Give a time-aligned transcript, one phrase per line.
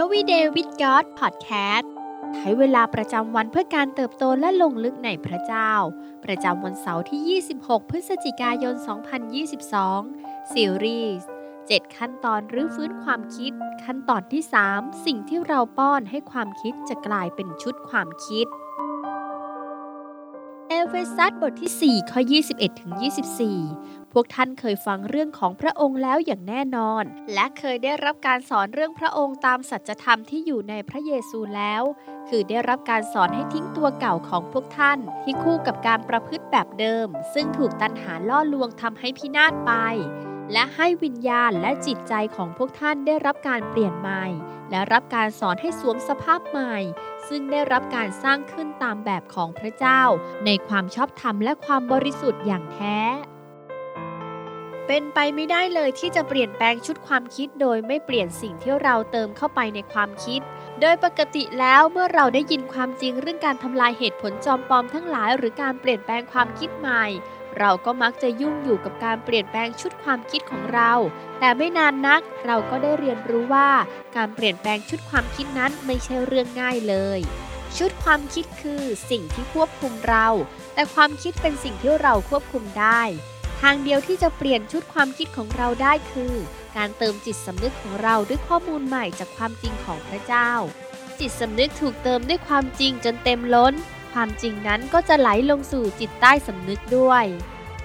[0.00, 1.86] Everyday with God Podcast
[2.34, 5.72] ใช้เวลาประจำวันเพื่อการเติบโตและลงลึกในพระเจ้า
[6.24, 8.74] ประจำวันเสาร์ที่ 26 พฤศจิกายน
[9.64, 11.28] 2022 ซีรีส์
[11.60, 13.52] 7ขั้นตอนรื้อฟื้นความคิด
[13.84, 14.42] ขั้นตอนที่
[14.72, 18.46] 3 สิ่งที่เราป้อนให้ความคิดจะกลายเป็นชุดความคิด
[20.76, 22.20] เอเฟซัสบทที่ 4 ข้อ
[22.50, 22.92] 21 ถึง
[23.52, 27.04] 24 พวกท่านเคยฟังเรื่องของพระองค์แล้วอย่างแน่นอน
[27.34, 31.82] และเคยได้รับการสอนเรื่องพระองค์ตามสัจธรรมที่อยู่ในพระเยซูแล้ว
[32.28, 39.72] คือได้รับการสอนให้ทิ้งตัวเก่าของพวกท่าน ที่คู่กับการประพฤติแบบเดิม ซึ่งถูกตันหาล่อลวงทำให้พินาศไป
[40.52, 44.24] และให้วิญญาณและจิตใจของพวกท่านได้รับการเปลี่ยนใหม่
[44.70, 46.76] และรับการสอนให้สวมสภาพใหม่
[47.28, 50.02] ซึ่งได้รับการสร้างขึ้นตามแบบของพระเจ้า
[50.46, 52.98] ในความชอบธรรมและความบริสุทธิ์อย่างแท้
[54.86, 60.40] เป็นไปไม่ได้เลยที่จะเปลี่ยนแปลงชุดความคิดโดยไม่เปลี่ยนสิ่งที่เราเติมเข้าไปในความคิด
[60.80, 67.04] โดยปกติแล้วเมื่อเราได้ยินความจริงเรื่องการทำลายเหตุผลจอมปลอมทั้งหลาย หรือการเปลี่ยนแปลงความคิดใหม่
[67.58, 70.92] เราก็มักจะยุ่งอยู่กับการเปลี่ยนแปลงชุดความคิดของเรา
[71.38, 73.70] แต่ไม่นานนักเราก็ได้เรียนรู้ว่า
[74.16, 77.20] การเปลี่ยนแปลงชุดความคิดนั้นไม่ใช่เรื่องง่ายเลย
[77.78, 80.26] ชุดความคิดคือสิ่งที่ควบคุมเรา
[80.74, 83.02] แต่ความคิดเป็นสิ่งที่เราควบคุมได้
[83.60, 86.34] ทางเดียวที่จะเปลี่ยนชุดความคิดของเราได้คือ
[86.76, 90.50] การเติมจิตสำนึกของเราด้วยข้อมูลใหม่จากความจริงของพระเจ้า
[91.18, 93.74] จิตสำนึกถูกเติมด้วยความจริงจนเต็มล้น
[94.16, 97.24] ความจริงนั้นก็จะไหลลงสู่จิตใต้สำนึกด้วย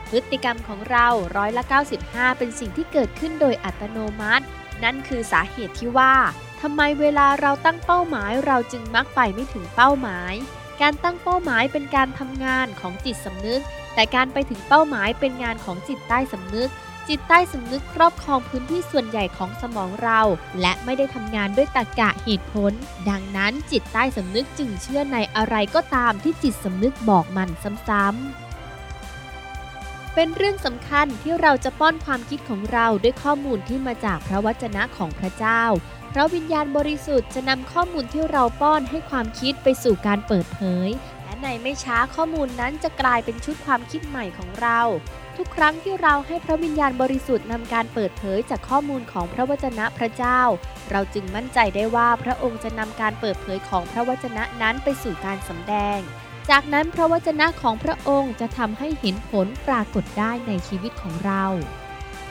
[0.10, 1.08] พฤติกรรมของเรา
[1.38, 1.64] ร้อยละ
[2.02, 4.46] 95 เป็นสิ่งที่เกิดขึ้นโดยอัตโนมัติ
[4.84, 6.14] นั่นคือสาเหตุที่ว่า
[6.62, 10.34] ทำไมเวลาเราตั้งเป้าหมายเราจึงมักไปไม่ถึงเป้าหมาย
[10.82, 13.62] การตั้งเป้าหมายเป็นการทำงานของจิตสำนึก
[13.94, 16.70] แต่การไปถึงเป้าหมายเป็นงานของจิตใต้สำนึก
[17.14, 20.22] จิตใต้สำนึกครอบครองพื้นที่ส่วนใหญ่ของสมองเรา
[20.62, 22.72] และไม่ได้ทำงานด้วยตรรกะเหตุผล
[23.10, 27.50] ดังนั้นจิตใต้สำนึกจึงเชื่อในอะไรก็ตามที่จิตสำนึกบอกมัน
[27.88, 35.64] ซ้ำๆเป็นเรื่องสำคัญที่เราจะป้อนความคิดของเราด้วยข้อมูลที่มาจากพระวจนะของพระเจ้า
[36.14, 40.90] พระวิญญาณบริสุทธิ์จะนำข้อมูลที่เราป้อนให้ความคิดไปสู่การเปิดเผย
[41.42, 44.80] ในไม่ช้าข้อมูลนั้นจะกลายเป็นชุดความคิดใหม่ของเรา
[45.38, 50.42] ทุกครั้งที่เราให้พระวิญญาณบริสุทธิ์นำการเปิดเผยจากข้อมูลของพระวจนะพระเจ้า
[50.92, 56.00] เราจึงมั่นใจได้ว่าพระองค์จะนำการเปิดเผยของพระวจนะนั้นไปสู่การสำแดง
[56.50, 61.44] จากนั้นพระวจนะของพระองค์จะทำให้เห็นผลปรากฏได้ในชีวิตของเรา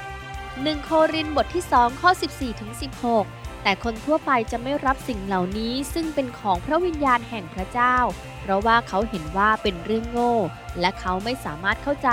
[0.01, 2.71] 1 โครินธ์บทที่ 2 ข้อ 14ถึง
[3.09, 7.97] 16 แต่คนทั่วไปจะไม่รับสิ่งเหล่านี้ซึ่งเป็นของพระวิญญาณแห่งพระเจ้า
[8.43, 10.35] เพราะว่าเขาเห็นว่าเป็นเรื่องโง่
[10.81, 12.11] และเขาไม่สามารถเข้าใจ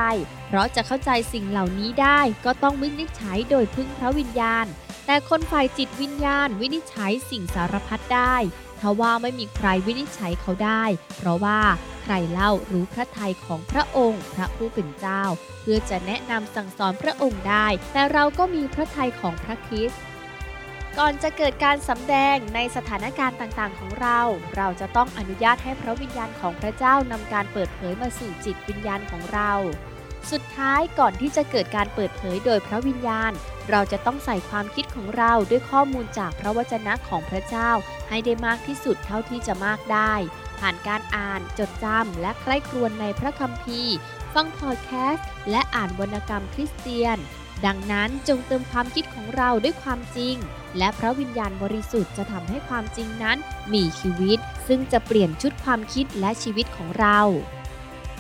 [0.48, 4.66] เพราะจะเข้าใจสิ่งเหล่านี้ได้ก็ต้องวินิจฉัยโดยพึ่งพระวิญญาณ
[5.06, 8.36] แต่คนฝ่ายจิตวิญญาณวินิจฉัยสิ่งสารพัดได้
[8.82, 10.84] ทว่าไม่มีใครวินิจฉัยเขาได้
[11.18, 11.60] เพราะว่า
[12.04, 15.24] ใครเล่ารู้พระทัยของพระองค์พระผู้เป็นเจ้า
[15.62, 20.02] เพื่อจะแนะนำสั่งสอนพระองค์ได้ แต่เราก็มีพระทัยของพระคริสต์
[21.02, 24.20] ก่อนจะเกิดการสำแดงในสถานการณ์ต่างๆ ของเรา
[24.56, 29.52] เราจะต้องอนุญาตให้พระวิญญาณของพระเจ้านำการเปิดเผยมาสู่จิตวิญญาณของเรา
[30.32, 33.32] สุดท้ายก่อนที่จะเกิดการเปิดเผยโดยพระวิญญาณ
[33.70, 37.70] เราจะต้องใส่ความคิดของเราด้วยข้อมูลจากพระวจนะของพระเจ้า
[38.10, 40.14] ให้ได้มากที่สุดเท่าที่จะมากได้
[40.60, 43.96] ผ่านการอ่านจดจำและใคร่ครวญในพระคัมภีร์
[44.34, 47.18] ฟังพอดแคสต์และอ่านวรรณกรรมคริสเตียน
[47.66, 50.36] ดังนั้นจงเติมความคิดของเราด้วยความจริง
[50.78, 53.38] และพระวิญญาณบริสุทธิ์จะทำให้ความจริงนั้น
[53.74, 57.20] มีชีวิต ซึ่งจะเปลี่ยนชุดความคิดและชีวิตของเรา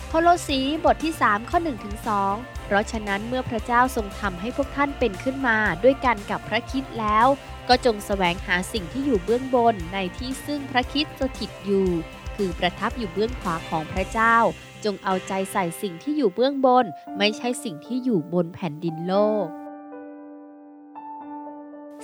[0.08, 1.96] โคโลสีบทที่ 3 ข้อ1ถึง
[2.32, 7.28] 2เพราะฉะนั้นเมื่อพระเจ้าทรงทำให้พวกท่านเป็นขึ้นมาด้วยกันกับพระคิดแล้ว
[7.70, 11.90] ก็จงแสวงหาสิ่งที่อยู่เบื้องบนในที่ซึ่งพระคิดสถิตอยู่
[12.38, 14.36] คือประทับอยู่เบื้องขวาของพระเจ้า
[14.86, 16.86] จงเอาใจใส่สิ่งที่อยู่เบื้องบน
[17.18, 19.16] ไม่ใช่สิ่งที่อยู่บนแผ่นดินโล
[19.46, 19.48] ก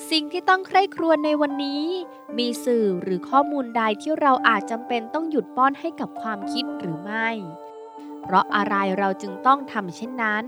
[0.10, 1.86] สิ่งที่ต้องใคร่ครวญในวันนี้
[2.38, 7.30] มีสื่อหรือข้อมูลใดที่เราอาจจำเป็นต้องหยุดป้อนให้กับความคิดหรือไม่
[8.22, 10.44] เพราะอะไรเราจึงต้องทำเช่นนั้น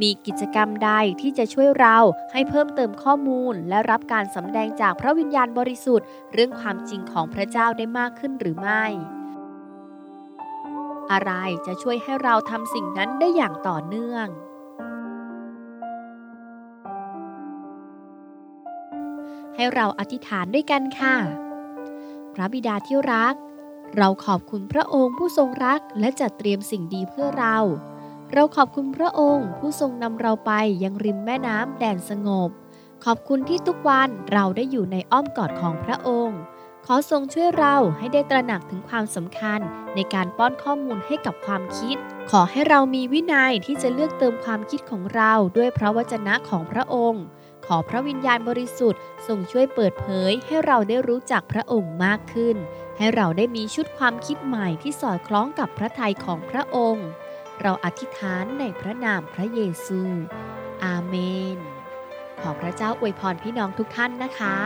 [0.00, 0.90] มีกิจกรรมใด
[1.20, 1.96] ที่จะช่วยเรา
[2.32, 8.84] ให้เพิ่มเติมข้อมูล และรับการสำแดงจากพระวิญญาณบริสุทธิ์ เรื่องความจริงของพระเจ้าได้มากขึ้นหรือไม่
[11.12, 11.32] อะไร
[11.66, 14.26] จะช่วยให้เราทำสิ่งนั้นได้อย่างต่อเนื่อง
[19.56, 21.16] ให้เราอธิษฐานด้วยกันค่ะ
[22.34, 23.34] พระบิดาที่รัก
[23.96, 27.58] เราขอบคุณพระองค์ผู้ทรงรักและจัดเตรียมสิ่งดีเพื่อเรา
[28.34, 30.52] เราขอบคุณพระองค์ผู้ทรงนำเราไป
[30.84, 32.50] ยังริมแม่น้ำแดนสงบ
[33.04, 36.40] ขอบคุณที่ทุกวันเราได้อยู่ในอ้อมกอดของพระองค์
[36.86, 39.60] ขอทรงช่วยเราให้ได้ตระหนักถึงความสำคัญ
[39.94, 41.96] ในการป้อนข้อมูลให้กับความคิด
[42.30, 47.24] ขอให้เรามีวินัยที่จะเลือกเติมความคิดของเราด้วยพระวจนะของพระองค์
[47.66, 52.56] ขอพระวิญญาณบริสุทธิ์ทรงช่วยเปิดเผยให้เราได้รู้จักพระองค์มากขึ้น
[52.96, 57.08] ให้เราได้มีชุดความคิดใหม่ที่สอดคล้องกับพระทัยของพระองค์
[57.60, 60.00] เราอธิษฐานในพระนามพระเยซู
[60.84, 61.14] อาเม
[61.56, 61.58] น
[62.40, 64.56] ขอพระเจ้าอวยพรพี่น้องทุกท่านนะคะ